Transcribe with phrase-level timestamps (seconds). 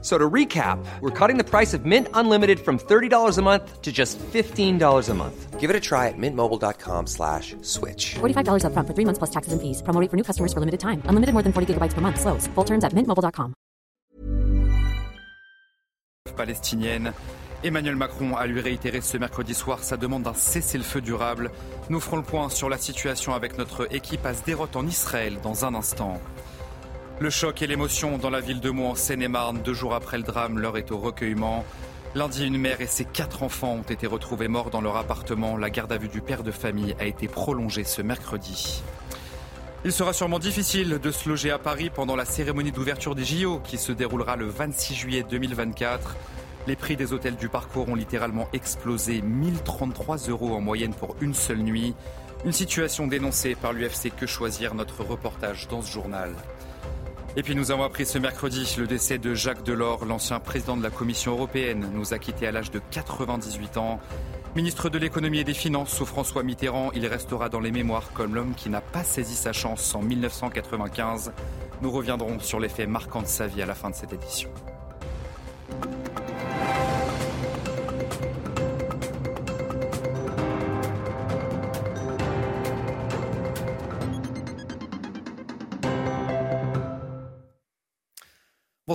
[0.00, 3.90] So to recap, we're cutting the price of Mint Unlimited from $30 a month to
[3.90, 5.58] just $15 a month.
[5.58, 8.14] Give it a try at mintmobile.com slash switch.
[8.20, 9.82] $45 upfront for three months plus taxes and fees.
[9.82, 11.02] Promo rate for new customers for limited time.
[11.10, 12.20] Unlimited more than 40 gigabytes per month.
[12.20, 12.46] Slows.
[12.54, 13.54] Full terms at mintmobile.com.
[16.36, 17.12] Palestinienne.
[17.64, 21.50] Emmanuel Macron a lui réitéré ce mercredi soir sa demande d'un cessez-le-feu durable.
[21.90, 25.64] Nous ferons le point sur la situation avec notre équipe à Sderot en Israël dans
[25.64, 26.20] un instant.
[27.20, 30.22] Le choc et l'émotion dans la ville de Meaux en Seine-et-Marne, deux jours après le
[30.22, 31.64] drame, l'heure est au recueillement.
[32.14, 35.56] Lundi, une mère et ses quatre enfants ont été retrouvés morts dans leur appartement.
[35.56, 38.84] La garde à vue du père de famille a été prolongée ce mercredi.
[39.84, 43.58] Il sera sûrement difficile de se loger à Paris pendant la cérémonie d'ouverture des JO
[43.64, 46.14] qui se déroulera le 26 juillet 2024.
[46.68, 51.34] Les prix des hôtels du parcours ont littéralement explosé, 1033 euros en moyenne pour une
[51.34, 51.96] seule nuit.
[52.44, 56.32] Une situation dénoncée par l'UFC Que Choisir, notre reportage dans ce journal.
[57.38, 60.82] Et puis nous avons appris ce mercredi le décès de Jacques Delors, l'ancien président de
[60.82, 64.00] la Commission européenne, nous a quittés à l'âge de 98 ans.
[64.56, 68.34] Ministre de l'économie et des finances sous François Mitterrand, il restera dans les mémoires comme
[68.34, 71.30] l'homme qui n'a pas saisi sa chance en 1995.
[71.80, 74.50] Nous reviendrons sur les faits marquants de sa vie à la fin de cette édition.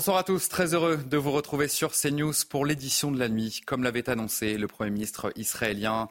[0.04, 3.62] Bonsoir à tous, très heureux de vous retrouver sur CNews pour l'édition de la nuit.
[3.66, 6.10] Comme l'avait annoncé le Premier ministre israélien,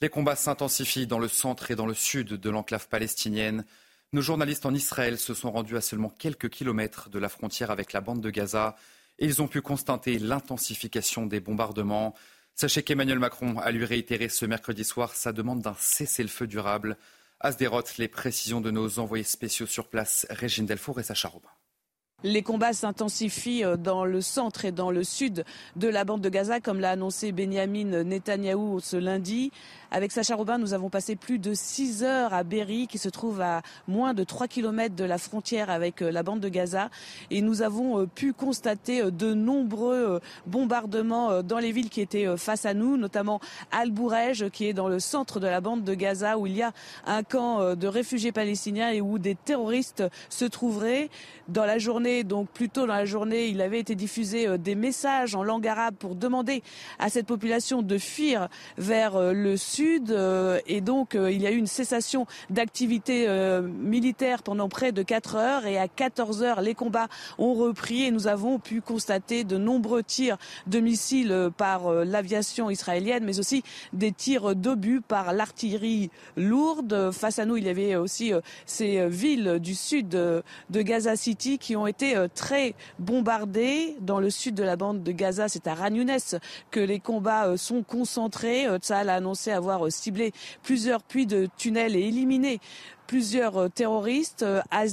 [0.00, 3.66] les combats s'intensifient dans le centre et dans le sud de l'enclave palestinienne.
[4.14, 7.92] Nos journalistes en Israël se sont rendus à seulement quelques kilomètres de la frontière avec
[7.92, 8.76] la bande de Gaza
[9.18, 12.14] et ils ont pu constater l'intensification des bombardements.
[12.54, 16.96] Sachez qu'Emmanuel Macron a lui réitéré ce mercredi soir sa demande d'un cessez-le-feu durable.
[17.40, 21.50] À Sderot, les précisions de nos envoyés spéciaux sur place, Régine Delfour et Sacha Robin.
[22.26, 25.44] Les combats s'intensifient euh, dans le centre et dans le sud
[25.76, 29.52] de la bande de Gaza, comme l'a annoncé Benjamin Netanyahou ce lundi.
[29.90, 33.42] Avec Sacha Robin, nous avons passé plus de 6 heures à Berry, qui se trouve
[33.42, 36.88] à moins de 3 km de la frontière avec euh, la bande de Gaza.
[37.30, 42.64] Et nous avons euh, pu constater de nombreux bombardements dans les villes qui étaient face
[42.64, 43.38] à nous, notamment
[43.70, 46.72] Al-Bourej, qui est dans le centre de la bande de Gaza, où il y a
[47.06, 51.10] un camp de réfugiés palestiniens et où des terroristes se trouveraient.
[51.48, 54.74] Dans la journée, donc plus tôt dans la journée, il avait été diffusé euh, des
[54.74, 56.62] messages en langue arabe pour demander
[56.98, 58.48] à cette population de fuir
[58.78, 60.10] vers euh, le sud.
[60.10, 63.28] Euh, et donc, il y a eu une cessation d'activité
[63.62, 65.66] militaire pendant près de 4 heures.
[65.66, 67.08] Et à 14 heures, les combats
[67.38, 70.36] ont repris et nous avons pu constater de nombreux tirs
[70.66, 77.10] de missiles par l'aviation israélienne, mais aussi des tirs d'obus par l'artillerie lourde.
[77.12, 78.32] Face à nous, il y avait aussi
[78.66, 83.96] ces villes du sud de Gaza City qui ont été euh, très bombardés.
[84.00, 86.36] Dans le sud de la bande de Gaza, c'est à Ragnounès
[86.70, 88.66] que les combats euh, sont concentrés.
[88.66, 90.32] Euh, Tsahal a annoncé avoir ciblé
[90.62, 92.60] plusieurs puits de tunnels et éliminé
[93.06, 94.46] plusieurs terroristes.
[94.70, 94.84] À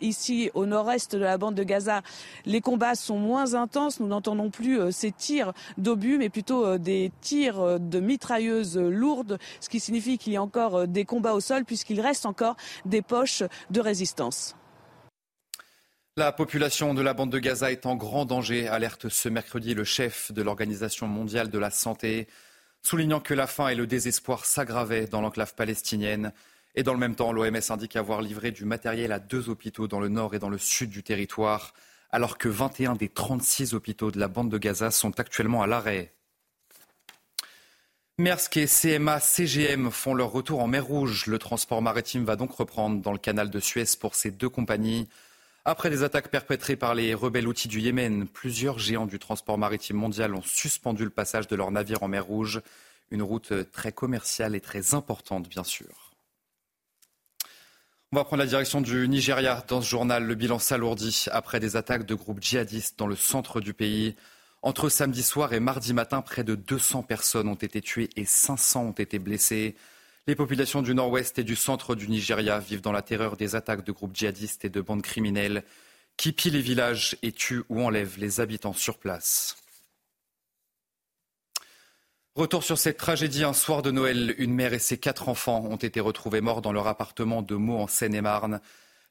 [0.00, 2.00] ici au nord-est de la bande de Gaza,
[2.46, 3.98] les combats sont moins intenses.
[3.98, 9.80] Nous n'entendons plus ces tirs d'obus, mais plutôt des tirs de mitrailleuses lourdes, ce qui
[9.80, 13.80] signifie qu'il y a encore des combats au sol, puisqu'il reste encore des poches de
[13.80, 14.54] résistance.
[16.16, 19.84] La population de la bande de Gaza est en grand danger, alerte ce mercredi le
[19.84, 22.26] chef de l'Organisation mondiale de la santé,
[22.82, 26.32] soulignant que la faim et le désespoir s'aggravaient dans l'enclave palestinienne.
[26.74, 30.00] Et dans le même temps, l'OMS indique avoir livré du matériel à deux hôpitaux dans
[30.00, 31.74] le nord et dans le sud du territoire,
[32.10, 36.12] alors que 21 des 36 hôpitaux de la bande de Gaza sont actuellement à l'arrêt.
[38.18, 41.26] Maersk et CMA CGM font leur retour en mer Rouge.
[41.26, 45.08] Le transport maritime va donc reprendre dans le canal de Suez pour ces deux compagnies.
[45.66, 49.96] Après des attaques perpétrées par les rebelles outils du Yémen, plusieurs géants du transport maritime
[49.96, 52.62] mondial ont suspendu le passage de leurs navires en mer Rouge.
[53.10, 56.12] Une route très commerciale et très importante, bien sûr.
[58.12, 59.62] On va prendre la direction du Nigeria.
[59.68, 63.60] Dans ce journal, le bilan s'alourdit après des attaques de groupes djihadistes dans le centre
[63.60, 64.16] du pays.
[64.62, 68.82] Entre samedi soir et mardi matin, près de 200 personnes ont été tuées et 500
[68.82, 69.76] ont été blessées.
[70.30, 73.84] Les populations du nord-ouest et du centre du Nigeria vivent dans la terreur des attaques
[73.84, 75.64] de groupes djihadistes et de bandes criminelles
[76.16, 79.56] qui pillent les villages et tuent ou enlèvent les habitants sur place.
[82.36, 83.42] Retour sur cette tragédie.
[83.42, 86.72] Un soir de Noël, une mère et ses quatre enfants ont été retrouvés morts dans
[86.72, 88.60] leur appartement de Meaux en Seine-et-Marne.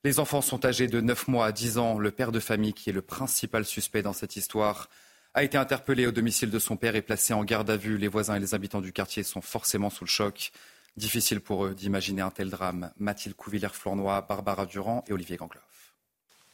[0.06, 2.00] Les enfants sont âgés de 9 mois à 10 ans.
[2.00, 4.88] Le père de famille, qui est le principal suspect dans cette histoire,
[5.34, 7.98] a été interpellé au domicile de son père et placé en garde à vue.
[7.98, 10.54] Les voisins et les habitants du quartier sont forcément sous le choc.
[10.98, 12.92] Difficile pour eux d'imaginer un tel drame.
[12.98, 15.96] Mathilde Couvillère-Flournoy, Barbara Durand et Olivier Gangloff.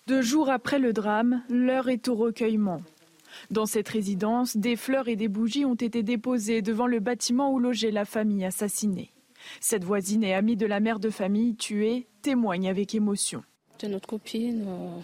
[0.07, 2.81] Deux jours après le drame, l'heure est au recueillement.
[3.49, 7.59] Dans cette résidence, des fleurs et des bougies ont été déposées devant le bâtiment où
[7.59, 9.11] logeait la famille assassinée.
[9.59, 13.43] Cette voisine et amie de la mère de famille tuée témoigne avec émotion.
[13.79, 14.65] C'est notre copine.
[14.67, 14.99] Euh,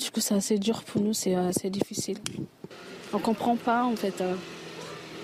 [0.00, 2.18] du coup, c'est assez dur pour nous, c'est assez difficile.
[3.12, 4.34] On comprend pas en fait euh,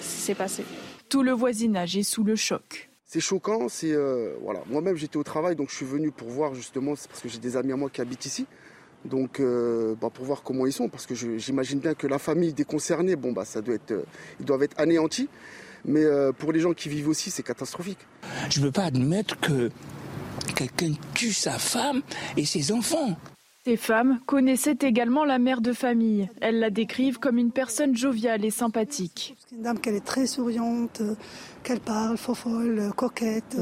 [0.08, 0.64] ce qui s'est passé.
[1.08, 2.90] Tout le voisinage est sous le choc.
[3.04, 4.60] C'est choquant, c'est euh, voilà.
[4.66, 7.38] Moi-même j'étais au travail, donc je suis venu pour voir justement, c'est parce que j'ai
[7.38, 8.46] des amis à moi qui habitent ici.
[9.04, 12.52] Donc, euh, bah, pour voir comment ils sont, parce que j'imagine bien que la famille
[12.52, 14.04] des concernés, bon, bah, ça doit être, euh,
[14.40, 15.28] ils doivent être anéantis.
[15.84, 18.00] Mais euh, pour les gens qui vivent aussi, c'est catastrophique.
[18.50, 19.70] Je ne peux pas admettre que
[20.56, 22.02] quelqu'un tue sa femme
[22.36, 23.16] et ses enfants.
[23.68, 26.30] Ces femmes connaissaient également la mère de famille.
[26.40, 29.36] Elles la décrivent comme une personne joviale et sympathique.
[29.52, 31.02] Une dame qu'elle est très souriante,
[31.64, 33.58] qu'elle parle, fofolle, coquette,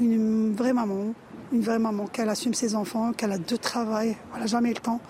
[0.00, 1.12] une vraie maman
[1.52, 4.80] une vraie maman, qu'elle assume ses enfants, qu'elle a deux travail, elle n'a jamais le
[4.80, 5.02] temps,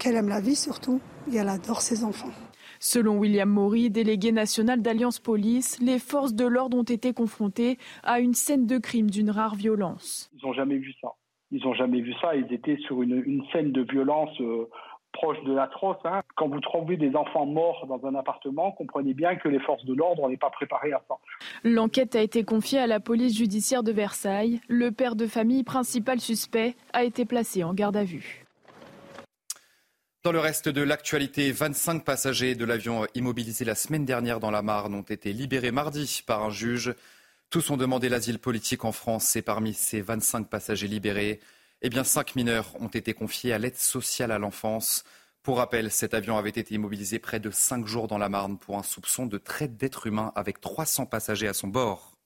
[0.00, 1.00] qu'elle aime la vie surtout,
[1.32, 2.32] et elle adore ses enfants.
[2.80, 8.18] Selon William Maury, délégué national d'Alliance Police, les forces de l'ordre ont été confrontées à
[8.18, 10.28] une scène de crime d'une rare violence.
[10.34, 11.10] Ils n'ont jamais vu ça.
[11.50, 12.34] Ils n'ont jamais vu ça.
[12.34, 14.68] Ils étaient sur une, scène de violence euh,
[15.12, 15.98] proche de l'atroce.
[16.04, 16.22] Hein.
[16.36, 19.94] Quand vous trouvez des enfants morts dans un appartement, comprenez bien que les forces de
[19.94, 21.14] l'ordre n'est pas préparées à ça.
[21.62, 24.60] L'enquête a été confiée à la police judiciaire de Versailles.
[24.68, 28.44] Le père de famille principal suspect a été placé en garde à vue.
[30.24, 34.62] Dans le reste de l'actualité, 25 passagers de l'avion immobilisé la semaine dernière dans la
[34.62, 36.94] Marne ont été libérés mardi par un juge.
[37.54, 41.38] Tous ont demandé l'asile politique en France et parmi ces 25 passagers libérés,
[41.82, 45.04] eh bien, cinq mineurs ont été confiés à l'aide sociale à l'enfance.
[45.44, 48.76] Pour rappel, cet avion avait été immobilisé près de cinq jours dans la Marne pour
[48.76, 52.16] un soupçon de traite d'êtres humains avec 300 passagers à son bord.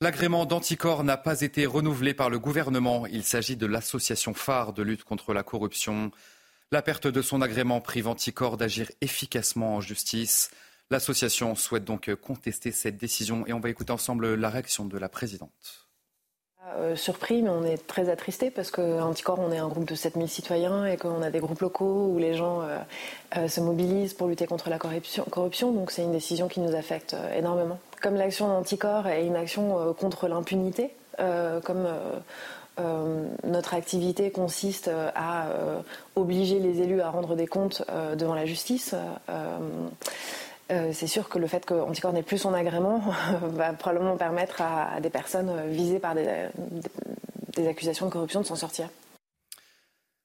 [0.00, 3.06] L'agrément d'Anticor n'a pas été renouvelé par le gouvernement.
[3.06, 6.10] Il s'agit de l'association phare de lutte contre la corruption.
[6.72, 10.50] La perte de son agrément prive Anticor d'agir efficacement en justice.
[10.92, 15.08] L'association souhaite donc contester cette décision et on va écouter ensemble la réaction de la
[15.08, 15.88] présidente.
[16.76, 20.28] Euh, surpris, mais on est très attristé parce qu'Anticor, on est un groupe de 7000
[20.28, 22.76] citoyens et qu'on a des groupes locaux où les gens euh,
[23.38, 25.24] euh, se mobilisent pour lutter contre la corruption.
[25.30, 27.78] corruption donc c'est une décision qui nous affecte énormément.
[28.02, 31.88] Comme l'action d'Anticor est une action contre l'impunité, comme
[33.44, 35.46] notre activité consiste à
[36.16, 37.82] obliger les élus à rendre des comptes
[38.16, 38.94] devant la justice.
[40.70, 42.98] Euh, c'est sûr que le fait qu'Anticor n'ait plus son agrément
[43.42, 46.48] va probablement permettre à, des personnes visées par des,
[47.66, 48.88] accusations de corruption de s'en sortir.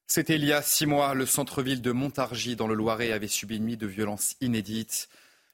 [0.07, 1.13] C'était il y a six mois.
[1.13, 5.10] Le centre-ville de Montargis, dans le Loiret, avait subi une nuit de violence inédite.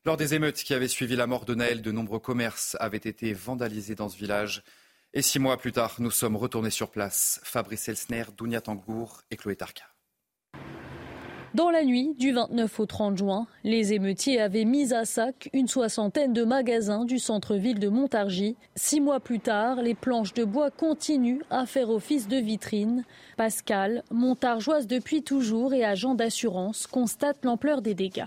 [0.06, 3.34] Lors des émeutes qui avaient suivi la mort de Naël, de nombreux commerces avaient été
[3.34, 4.64] vandalisés dans ce village.
[5.14, 7.40] Et six mois plus tard, nous sommes retournés sur place.
[7.44, 9.93] Fabrice Elsner, Dounia Tangour et Chloé Tarka.
[11.54, 15.68] Dans la nuit du 29 au 30 juin, les émeutiers avaient mis à sac une
[15.68, 18.56] soixantaine de magasins du centre-ville de Montargis.
[18.76, 23.04] Six mois plus tard, les planches de bois continuent à faire office de vitrine.
[23.38, 28.26] Pascal, montargeoise depuis toujours et agent d'assurance, constate l'ampleur des dégâts.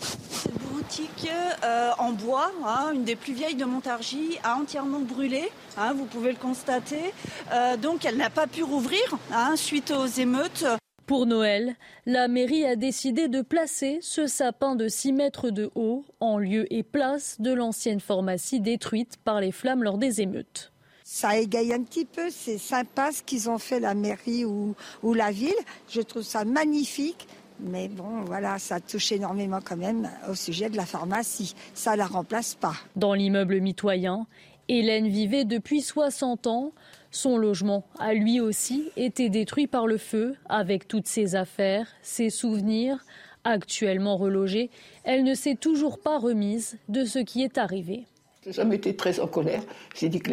[0.00, 1.30] Cette boutique
[1.62, 5.48] euh, en bois, hein, une des plus vieilles de Montargis, a entièrement brûlé.
[5.76, 7.14] Hein, vous pouvez le constater.
[7.52, 10.66] Euh, donc elle n'a pas pu rouvrir hein, suite aux émeutes.
[11.06, 11.74] Pour Noël,
[12.06, 16.72] la mairie a décidé de placer ce sapin de 6 mètres de haut en lieu
[16.72, 20.72] et place de l'ancienne pharmacie détruite par les flammes lors des émeutes.
[21.04, 25.12] Ça égaye un petit peu, c'est sympa ce qu'ils ont fait la mairie ou, ou
[25.12, 25.52] la ville.
[25.90, 27.28] Je trouve ça magnifique.
[27.60, 31.54] Mais bon, voilà, ça touche énormément quand même au sujet de la pharmacie.
[31.74, 32.74] Ça ne la remplace pas.
[32.96, 34.26] Dans l'immeuble mitoyen,
[34.68, 36.72] Hélène vivait depuis 60 ans.
[37.14, 42.28] Son logement a lui aussi été détruit par le feu, avec toutes ses affaires, ses
[42.28, 43.04] souvenirs.
[43.44, 44.68] Actuellement relogée,
[45.04, 48.06] elle ne s'est toujours pas remise de ce qui est arrivé.
[48.44, 49.62] J'ai jamais été très en colère.
[49.94, 50.32] J'ai dit que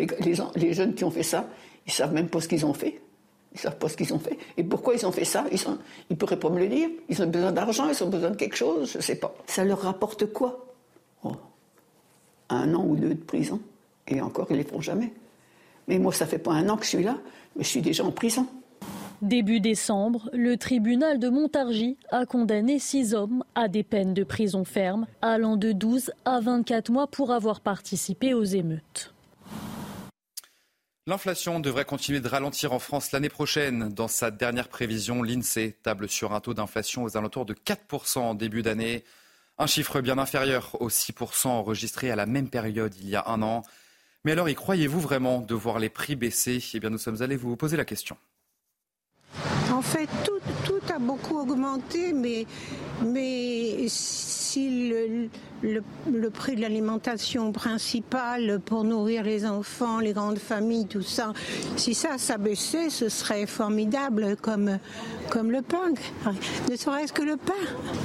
[0.55, 1.47] les, jeunes qui ont fait ça,
[1.85, 2.99] ils savent même pas ce qu'ils ont fait.
[3.53, 4.39] Ils savent pas ce qu'ils ont fait.
[4.57, 5.45] Et pourquoi ils ont fait ça?
[5.51, 5.59] Ils
[6.09, 6.89] ne pourraient pas me le dire.
[7.09, 9.35] Ils ont besoin d'argent, ils ont besoin de quelque chose, je ne sais pas.
[9.45, 10.65] Ça leur rapporte quoi?
[11.23, 11.35] Oh.
[12.49, 13.61] Un an ou deux de prison.
[14.07, 15.13] Et encore, ils ne les font jamais.
[15.91, 17.17] Mais moi, ça fait pas un an que je suis là,
[17.57, 18.47] mais je suis déjà en prison.
[19.21, 24.63] Début décembre, le tribunal de Montargis a condamné six hommes à des peines de prison
[24.63, 29.13] ferme allant de 12 à 24 mois pour avoir participé aux émeutes.
[31.07, 33.89] L'inflation devrait continuer de ralentir en France l'année prochaine.
[33.89, 38.33] Dans sa dernière prévision, l'INSEE table sur un taux d'inflation aux alentours de 4% en
[38.33, 39.03] début d'année.
[39.57, 43.41] Un chiffre bien inférieur aux 6% enregistrés à la même période il y a un
[43.41, 43.63] an.
[44.23, 46.63] Mais alors, y croyez-vous vraiment de voir les prix baisser?
[46.73, 48.17] Eh bien, nous sommes allés vous poser la question.
[49.71, 52.45] En fait, tout, a beaucoup augmenté, mais
[54.51, 55.29] si le,
[55.61, 55.81] le,
[56.11, 61.31] le prix de l'alimentation principale pour nourrir les enfants, les grandes familles, tout ça,
[61.77, 64.77] si ça s'abaissait, ce serait formidable comme,
[65.29, 65.93] comme le pain,
[66.69, 67.53] ne serait-ce que le pain.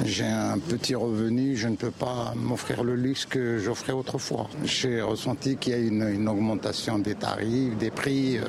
[0.05, 4.47] J'ai un petit revenu, je ne peux pas m'offrir le luxe que j'offrais autrefois.
[4.63, 8.37] J'ai ressenti qu'il y a une, une, augmentation des tarifs, des prix.
[8.37, 8.43] Euh,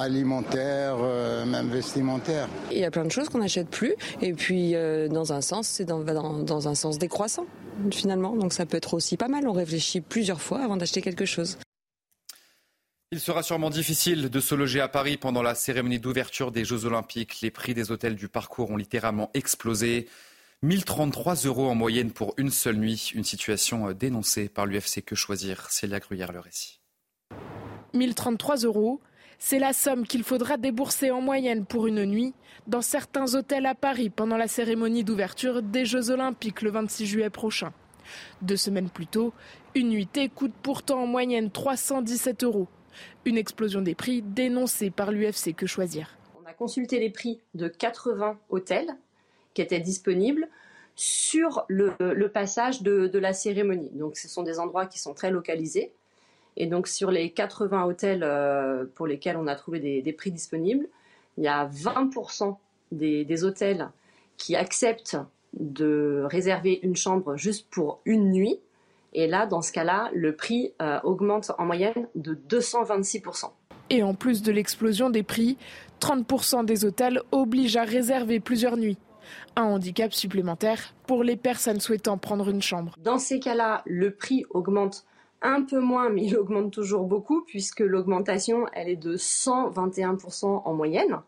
[0.00, 2.48] alimentaires, euh, même vestimentaires.
[2.70, 5.66] Il y a plein de choses qu'on n'achète plus et puis euh, dans un sens,
[5.66, 7.46] c'est dans, dans, dans un sens décroissant
[7.92, 8.34] finalement.
[8.36, 9.46] Donc ça peut être aussi pas mal.
[9.46, 11.58] On réfléchit plusieurs fois avant d'acheter quelque chose.
[13.12, 16.86] Il sera sûrement difficile de se loger à Paris pendant la cérémonie d'ouverture des Jeux
[16.86, 17.40] Olympiques.
[17.40, 20.08] Les prix des hôtels du parcours ont littéralement explosé.
[20.62, 23.12] 1033 euros en moyenne pour une seule nuit.
[23.14, 25.70] Une situation dénoncée par l'UFC Que Choisir.
[25.70, 26.80] Célia Gruyère, le récit.
[27.94, 29.00] 1033 euros,
[29.38, 32.34] c'est la somme qu'il faudra débourser en moyenne pour une nuit
[32.66, 37.30] dans certains hôtels à Paris pendant la cérémonie d'ouverture des Jeux Olympiques le 26 juillet
[37.30, 37.72] prochain.
[38.42, 39.32] Deux semaines plus tôt,
[39.74, 42.68] une nuitée coûte pourtant en moyenne 317 euros.
[43.24, 46.16] Une explosion des prix dénoncée par l'UFC Que Choisir?
[46.42, 48.96] On a consulté les prix de 80 hôtels
[49.52, 50.48] qui étaient disponibles
[50.94, 51.92] sur le,
[52.28, 53.90] passage de, de, la cérémonie.
[53.92, 55.92] Donc ce sont des endroits qui sont très localisés.
[56.56, 60.30] Et donc sur les 80 hôtels euh, pour lesquels on a trouvé des, des prix
[60.30, 60.88] disponibles,
[61.36, 62.56] il y a 20%
[62.92, 63.90] des, des, hôtels
[64.36, 65.18] qui acceptent
[65.52, 68.58] de réserver une chambre juste pour une nuit.
[69.12, 73.50] Et là, dans ce cas-là, le prix euh, augmente en moyenne de 226%.
[73.88, 75.56] Et en plus de l'explosion des prix,
[76.00, 78.98] 30% des hôtels obligent à réserver plusieurs nuits.
[79.56, 82.94] Un handicap supplémentaire pour les personnes souhaitant prendre une chambre.
[82.98, 85.04] Dans ces cas-là, le prix augmente
[85.42, 90.74] un peu moins, mais il augmente toujours beaucoup, puisque l'augmentation, elle est de 121% en
[90.74, 91.20] moyenne.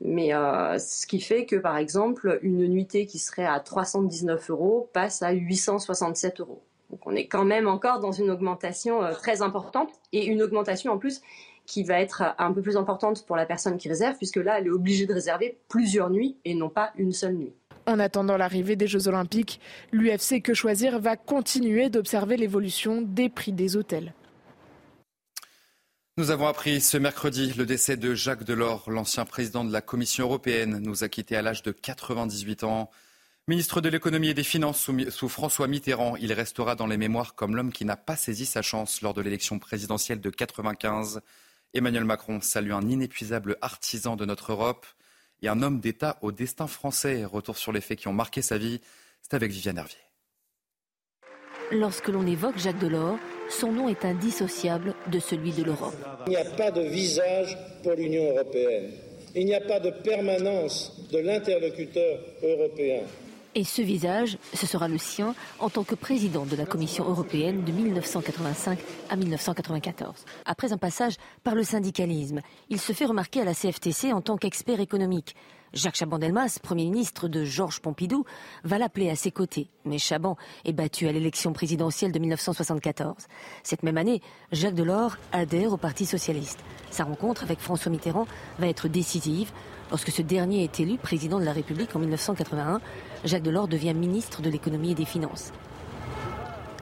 [0.00, 4.90] Mais euh, ce qui fait que, par exemple, une nuitée qui serait à 319 euros
[4.92, 6.62] passe à 867 euros.
[6.90, 10.92] Donc on est quand même encore dans une augmentation euh, très importante, et une augmentation
[10.92, 11.22] en plus
[11.66, 14.66] qui va être un peu plus importante pour la personne qui réserve, puisque là, elle
[14.66, 17.54] est obligée de réserver plusieurs nuits et non pas une seule nuit.
[17.86, 19.60] En attendant l'arrivée des Jeux Olympiques,
[19.90, 24.14] l'UFC Que Choisir va continuer d'observer l'évolution des prix des hôtels.
[26.18, 30.26] Nous avons appris ce mercredi le décès de Jacques Delors, l'ancien président de la Commission
[30.26, 32.90] européenne, nous a quittés à l'âge de 98 ans.
[33.48, 37.56] Ministre de l'économie et des finances sous, François Mitterrand, il restera dans les mémoires comme
[37.56, 41.22] l'homme qui n'a pas saisi sa chance lors de l'élection présidentielle de 95.
[41.74, 44.86] Emmanuel Macron salue un inépuisable artisan de notre Europe
[45.42, 47.24] et un homme d'État au destin français.
[47.24, 48.80] Retour sur les faits qui ont marqué sa vie,
[49.20, 49.98] c'est avec Viviane Hervier.
[51.72, 53.18] Lorsque l'on évoque Jacques Delors,
[53.48, 55.94] son nom est indissociable de celui de l'Europe.
[56.26, 58.92] Il n'y a pas de visage pour l'Union européenne.
[59.34, 63.02] Il n'y a pas de permanence de l'interlocuteur européen.
[63.54, 67.64] Et ce visage, ce sera le sien en tant que président de la Commission européenne
[67.64, 68.78] de 1985
[69.10, 70.24] à 1994.
[70.46, 72.40] Après un passage par le syndicalisme,
[72.70, 75.36] il se fait remarquer à la CFTC en tant qu'expert économique.
[75.74, 78.24] Jacques Chaban-Delmas, Premier ministre de Georges Pompidou,
[78.64, 79.68] va l'appeler à ses côtés.
[79.84, 83.26] Mais Chaban est battu à l'élection présidentielle de 1974.
[83.62, 84.20] Cette même année,
[84.52, 86.60] Jacques Delors adhère au Parti socialiste.
[86.90, 88.26] Sa rencontre avec François Mitterrand
[88.58, 89.50] va être décisive.
[89.92, 92.80] Lorsque ce dernier est élu président de la République en 1981,
[93.26, 95.52] Jacques Delors devient ministre de l'économie et des finances.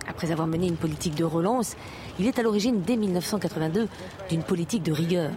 [0.06, 1.74] Après avoir mené une politique de relance,
[2.20, 3.88] il est à l'origine dès 1982
[4.28, 5.32] d'une politique de rigueur.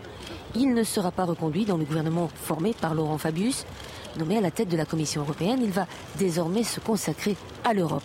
[0.53, 3.65] Il ne sera pas reconduit dans le gouvernement formé par Laurent Fabius.
[4.19, 5.87] Nommé à la tête de la Commission européenne, il va
[6.19, 8.03] désormais se consacrer à l'Europe.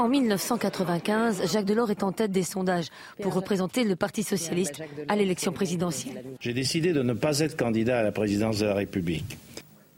[0.00, 2.86] En 1995, Jacques Delors est en tête des sondages
[3.20, 6.24] pour représenter le Parti socialiste à l'élection présidentielle.
[6.40, 9.36] J'ai décidé de ne pas être candidat à la présidence de la République.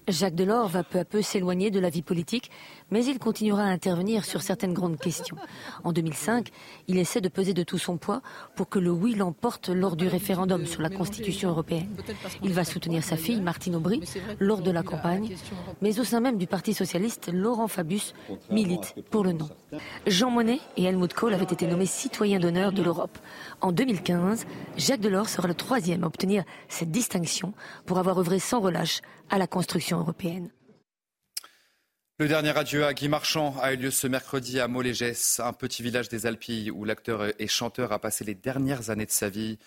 [0.08, 2.50] Jacques Delors va peu à peu s'éloigner de la vie politique,
[2.92, 5.36] mais il continuera à intervenir sur certaines grandes questions.
[5.82, 6.50] En 2005,
[6.88, 8.20] il essaie de peser de tout son poids
[8.54, 11.88] pour que le oui l'emporte lors du référendum sur la Constitution européenne.
[12.42, 14.02] Il va soutenir sa fille, Martine Aubry,
[14.38, 15.34] lors de la campagne,
[15.80, 18.14] mais au sein même du Parti socialiste, Laurent Fabius
[18.50, 19.48] milite pour le non.
[20.06, 23.18] Jean Monnet et Helmut Kohl avaient été nommés citoyens d'honneur de l'Europe.
[23.62, 24.44] En 2015,
[24.76, 27.54] Jacques Delors sera le troisième à obtenir cette distinction
[27.86, 30.50] pour avoir œuvré sans relâche à la construction européenne.
[32.22, 35.82] Le dernier adieu à Guy Marchand a eu lieu ce mercredi à Molégès, un petit
[35.82, 39.58] village des Alpilles où l'acteur et chanteur a passé les dernières années de sa vie.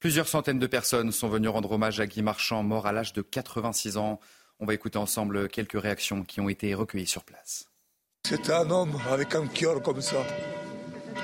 [0.00, 3.20] Plusieurs centaines de personnes sont venues rendre hommage à Guy Marchand, mort à l'âge de
[3.20, 4.20] 86 ans.
[4.58, 7.66] On va écouter ensemble quelques réactions qui ont été recueillies sur place.
[8.26, 10.26] C'était un homme avec un cœur comme ça.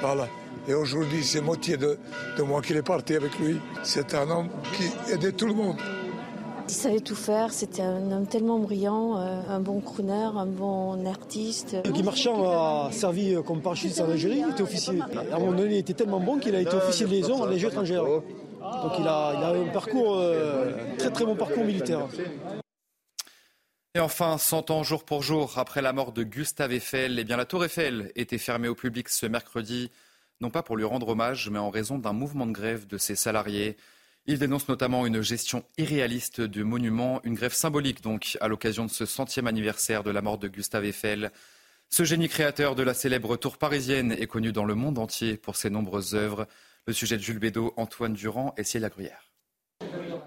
[0.02, 0.28] Voilà.
[0.68, 1.98] Et aujourd'hui, c'est moitié de,
[2.40, 3.58] moi qui est parti avec lui.
[3.84, 5.80] C'est un homme qui aidait tout le monde.
[6.66, 11.06] Il savait tout faire, c'était un homme tellement brillant, euh, un bon crooner, un bon
[11.06, 11.76] artiste.
[11.84, 14.98] Guy Marchand a servi comme parachutiste en Algérie, il était officier.
[15.00, 17.46] À un moment donné, il était tellement bon qu'il a été officier de liaison en
[17.46, 18.04] Légion étrangère.
[18.04, 22.06] Donc il a, il a un parcours, euh, très très bon parcours militaire.
[23.94, 27.36] Et enfin, 100 ans jour pour jour après la mort de Gustave Eiffel, eh bien
[27.36, 29.90] la tour Eiffel était fermée au public ce mercredi,
[30.40, 33.14] non pas pour lui rendre hommage, mais en raison d'un mouvement de grève de ses
[33.14, 33.76] salariés.
[34.26, 38.90] Il dénonce notamment une gestion irréaliste du monument, une grève symbolique donc à l'occasion de
[38.90, 41.30] ce centième anniversaire de la mort de Gustave Eiffel.
[41.90, 45.56] Ce génie créateur de la célèbre tour parisienne est connu dans le monde entier pour
[45.56, 46.46] ses nombreuses œuvres.
[46.86, 49.30] Le sujet de Jules Bédot, Antoine Durand et Célia Gruyère.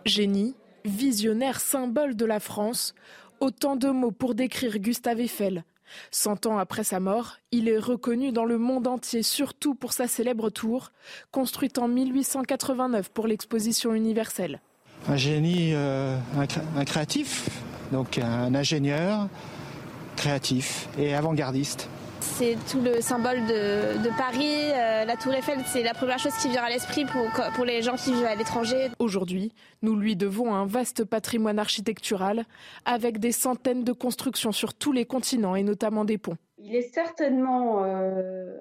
[0.06, 2.94] Génie, visionnaire, symbole de la France,
[3.40, 5.64] autant de mots pour décrire Gustave Eiffel.
[6.12, 10.08] Cent ans après sa mort, il est reconnu dans le monde entier, surtout pour sa
[10.08, 10.92] célèbre tour,
[11.32, 14.62] construite en 1889 pour l'exposition universelle.
[15.08, 16.18] Un génie, euh,
[16.76, 17.50] un, créatif,
[17.92, 19.28] donc un ingénieur
[20.16, 21.90] créatif et avant-gardiste.
[22.20, 24.72] C'est tout le symbole de, Paris.
[24.72, 27.82] Euh, la tour Eiffel, c'est la première chose qui vient à l'esprit pour, pour les
[27.82, 28.90] gens qui vivent à l'étranger.
[29.00, 32.46] Aujourd'hui, nous lui devons un vaste patrimoine architectural
[32.86, 36.38] avec des centaines de constructions sur tous les continents et notamment des ponts.
[36.58, 38.58] Il est certainement euh,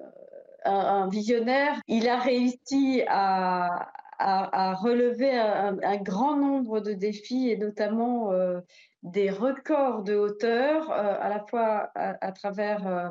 [0.65, 1.79] un, visionnaire.
[1.87, 8.59] Il a réussi à, à, relever un, grand nombre de défis et notamment euh,
[9.03, 13.09] des records de hauteur, à la fois à travers euh,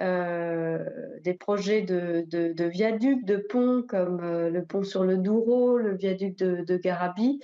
[0.00, 5.96] des projets de, de, viaducs, de ponts comme euh, le pont sur le Douro, le
[5.96, 7.40] viaduc de, de Garabi,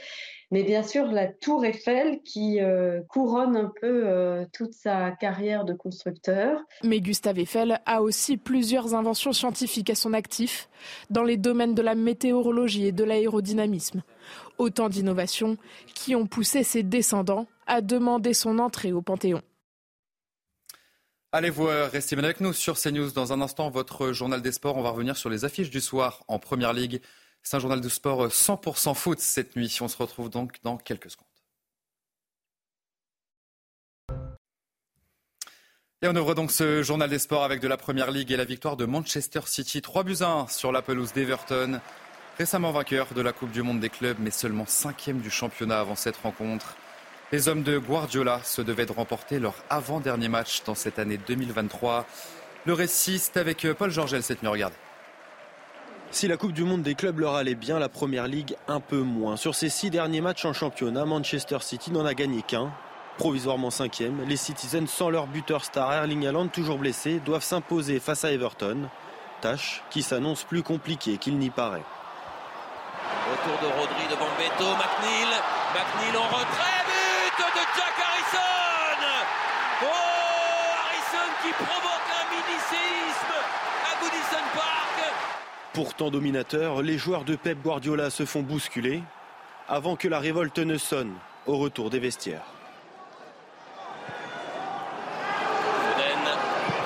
[0.50, 5.74] mais bien sûr la tour Eiffel qui euh, couronne un peu toute sa carrière de
[5.74, 6.60] constructeur.
[6.84, 10.68] Mais Gustave Eiffel a aussi plusieurs inventions scientifiques à son actif
[11.10, 14.02] dans les domaines de la météorologie et de l'aérodynamisme.
[14.58, 15.56] Autant d'innovations
[15.94, 19.42] qui ont poussé ses descendants à demander son entrée au Panthéon.
[21.36, 23.10] Allez vous restez bien avec nous sur CNews.
[23.10, 24.78] Dans un instant, votre journal des sports.
[24.78, 27.02] On va revenir sur les affiches du soir en Première Ligue.
[27.42, 29.76] C'est un journal de sport 100% foot cette nuit.
[29.82, 31.28] On se retrouve donc dans quelques secondes.
[36.00, 38.46] Et on ouvre donc ce journal des sports avec de la Première Ligue et la
[38.46, 39.82] victoire de Manchester City.
[39.82, 41.82] 3 buts 1 sur la pelouse d'Everton.
[42.38, 45.96] Récemment vainqueur de la Coupe du Monde des clubs, mais seulement cinquième du championnat avant
[45.96, 46.78] cette rencontre.
[47.32, 52.06] Les hommes de Guardiola se devaient de remporter leur avant-dernier match dans cette année 2023.
[52.66, 54.48] Le récit, c'est avec euh, Paul Georgel cette nuit.
[54.48, 54.76] Regardez.
[56.12, 59.00] Si la Coupe du Monde des clubs leur allait bien, la Première Ligue un peu
[59.00, 59.36] moins.
[59.36, 62.70] Sur ces six derniers matchs en championnat, Manchester City n'en a gagné qu'un.
[63.18, 68.24] Provisoirement cinquième, les Citizens, sans leur buteur star Erling Haaland, toujours blessé, doivent s'imposer face
[68.24, 68.88] à Everton.
[69.40, 71.82] Tâche qui s'annonce plus compliquée qu'il n'y paraît.
[73.32, 75.26] Retour de Rodri devant Beto, McNeil,
[75.74, 76.76] McNeil en retrait
[77.36, 79.00] de Jack Harrison
[79.82, 79.86] Oh
[80.80, 83.36] Harrison qui provoque un mini-séisme
[83.84, 84.96] à Goodison Park
[85.76, 89.02] Pourtant dominateur, les joueurs de Pep Guardiola se font bousculer
[89.68, 91.12] avant que la révolte ne sonne
[91.44, 92.46] au retour des vestiaires.
[95.82, 96.24] Foden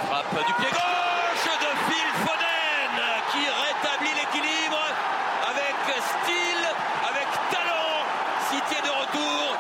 [0.09, 2.99] frappe du pied gauche de Phil Foden
[3.31, 4.83] qui rétablit l'équilibre
[5.51, 6.67] avec style,
[7.09, 8.03] avec talent.
[8.51, 9.57] Cité de retour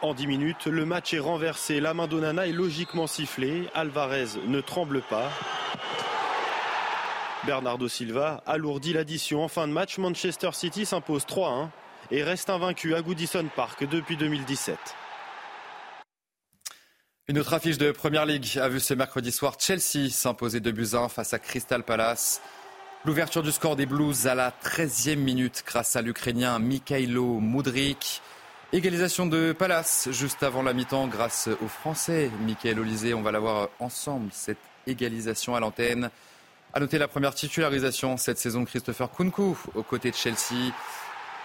[0.00, 1.80] en 10 minutes, le match est renversé.
[1.80, 3.68] La main d'Onana est logiquement sifflée.
[3.74, 5.28] Alvarez ne tremble pas.
[7.48, 9.42] Bernardo Silva alourdit l'addition.
[9.42, 11.70] En fin de match, Manchester City s'impose 3-1
[12.10, 14.76] et reste invaincu à Goodison Park depuis 2017.
[17.28, 20.90] Une autre affiche de Première League a vu ce mercredi soir Chelsea s'imposer de buts
[20.92, 22.42] 1 face à Crystal Palace.
[23.06, 28.20] L'ouverture du score des Blues à la 13e minute grâce à l'Ukrainien Mikhailo Mudrik.
[28.74, 32.30] Égalisation de Palace juste avant la mi-temps grâce aux Français.
[32.44, 36.10] Michael Olysée, on va la voir ensemble, cette égalisation à l'antenne.
[36.74, 40.72] À noter la première titularisation cette saison de Christopher Kunku aux côtés de Chelsea.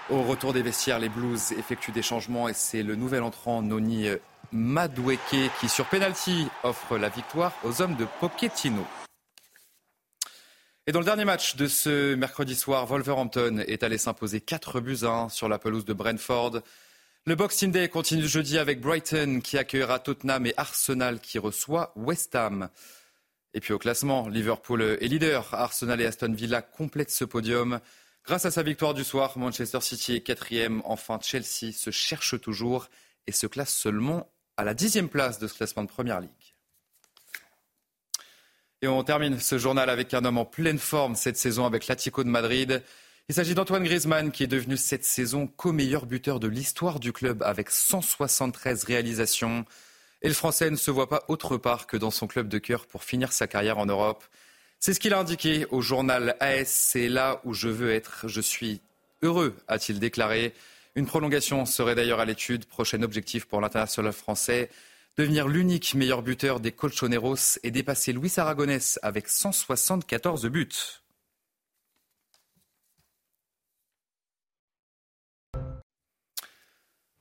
[0.10, 4.10] Au retour des vestiaires, les Blues effectuent des changements et c'est le nouvel entrant Noni
[4.52, 8.86] Madweke qui, sur penalty, offre la victoire aux hommes de Pochettino.
[10.88, 15.00] Et dans le dernier match de ce mercredi soir, Wolverhampton est allé s'imposer 4 buts
[15.04, 16.60] 1 sur la pelouse de Brentford.
[17.26, 22.36] Le Boxing Day continue jeudi avec Brighton qui accueillera Tottenham et Arsenal qui reçoit West
[22.36, 22.68] Ham.
[23.54, 25.54] Et puis au classement, Liverpool est leader.
[25.54, 27.80] Arsenal et Aston Villa complètent ce podium.
[28.26, 30.82] Grâce à sa victoire du soir, Manchester City est quatrième.
[30.86, 32.90] Enfin, Chelsea se cherche toujours
[33.28, 36.30] et se classe seulement à la dixième place de ce classement de Première Ligue.
[38.82, 42.24] Et on termine ce journal avec un homme en pleine forme cette saison avec l'Atico
[42.24, 42.84] de Madrid.
[43.30, 47.44] Il s'agit d'Antoine Griezmann qui est devenu cette saison co-meilleur buteur de l'histoire du club
[47.44, 49.66] avec 173 réalisations.
[50.24, 52.88] Et le Français ne se voit pas autre part que dans son club de cœur
[52.88, 54.24] pour finir sa carrière en Europe.
[54.80, 56.66] C'est ce qu'il a indiqué au journal AS.
[56.66, 58.30] C'est là où je veux être.
[58.30, 58.82] Je suis
[59.22, 60.54] heureux, a-t-il déclaré.
[60.96, 62.66] Une prolongation serait d'ailleurs à l'étude.
[62.66, 64.70] Prochain objectif pour l'international français.
[65.18, 71.03] Devenir l'unique meilleur buteur des Colchoneros et dépasser Luis Aragonès avec 174 buts.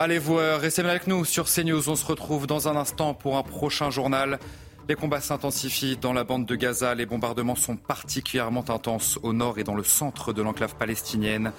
[0.04, 1.88] Allez, vous restez avec nous sur CNews.
[1.88, 4.40] On se retrouve dans un instant pour un prochain journal.
[4.88, 6.96] Les combats s'intensifient dans la bande de Gaza.
[6.96, 11.52] Les bombardements sont particulièrement intenses au nord et dans le centre de l'enclave palestinienne.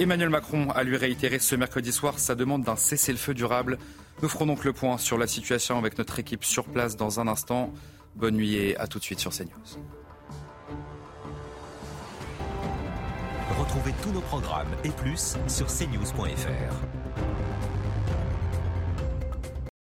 [0.00, 3.78] Emmanuel Macron a lui réitéré ce mercredi soir sa demande d'un cessez-le-feu durable.
[4.22, 7.28] Nous ferons donc le point sur la situation avec notre équipe sur place dans un
[7.28, 7.72] instant.
[8.16, 9.78] Bonne nuit et à tout de suite sur CNews.
[13.56, 17.03] Retrouvez tous nos programmes et plus sur cnews.fr.